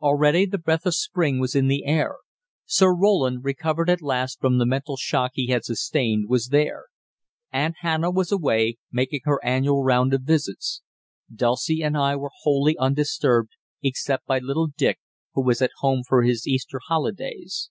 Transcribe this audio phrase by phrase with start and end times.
[0.00, 2.16] Already the breath of spring was in the air.
[2.64, 6.86] Sir Roland, recovered at last from the mental shock he had sustained, was there.
[7.52, 10.80] Aunt Hannah was away, making her annual round of visits.
[11.30, 13.50] Dulcie and I were wholly undisturbed,
[13.82, 15.00] except by little Dick,
[15.34, 17.68] who was at home for his Easter holidays.